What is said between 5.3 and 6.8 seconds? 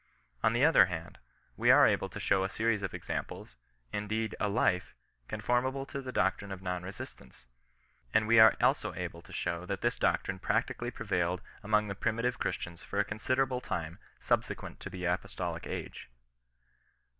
formable to the doctrine of